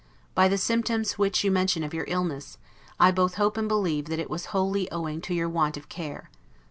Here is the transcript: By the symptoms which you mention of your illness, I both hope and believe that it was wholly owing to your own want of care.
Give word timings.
By 0.33 0.47
the 0.47 0.57
symptoms 0.57 1.19
which 1.19 1.43
you 1.43 1.51
mention 1.51 1.83
of 1.83 1.93
your 1.93 2.05
illness, 2.07 2.57
I 2.99 3.11
both 3.11 3.35
hope 3.35 3.55
and 3.55 3.67
believe 3.67 4.05
that 4.05 4.17
it 4.17 4.31
was 4.31 4.45
wholly 4.45 4.89
owing 4.91 5.21
to 5.21 5.33
your 5.35 5.47
own 5.47 5.53
want 5.53 5.77
of 5.77 5.89
care. 5.89 6.31